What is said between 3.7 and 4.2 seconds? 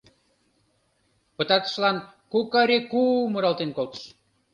колтыш.